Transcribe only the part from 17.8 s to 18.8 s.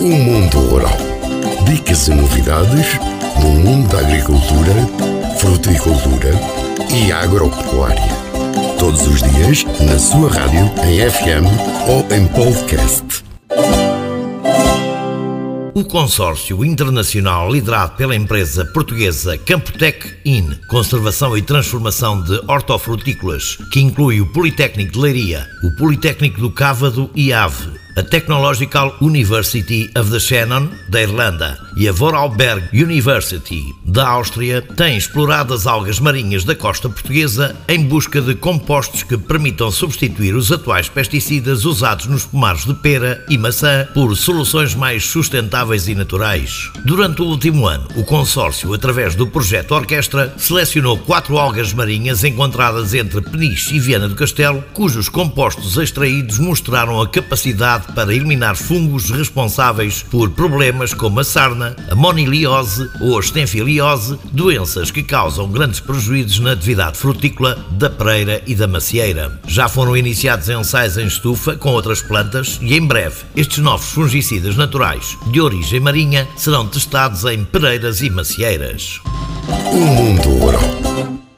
pela empresa